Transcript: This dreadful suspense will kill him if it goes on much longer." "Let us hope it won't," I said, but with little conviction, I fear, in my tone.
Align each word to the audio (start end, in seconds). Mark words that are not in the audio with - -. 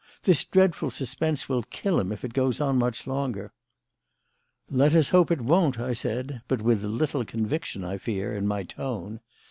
This 0.23 0.43
dreadful 0.43 0.89
suspense 0.89 1.47
will 1.47 1.61
kill 1.61 1.99
him 1.99 2.11
if 2.11 2.25
it 2.25 2.33
goes 2.33 2.59
on 2.59 2.79
much 2.79 3.05
longer." 3.05 3.51
"Let 4.67 4.95
us 4.95 5.11
hope 5.11 5.29
it 5.29 5.41
won't," 5.41 5.79
I 5.79 5.93
said, 5.93 6.41
but 6.47 6.63
with 6.63 6.83
little 6.83 7.23
conviction, 7.23 7.83
I 7.83 7.99
fear, 7.99 8.35
in 8.35 8.47
my 8.47 8.63
tone. 8.63 9.19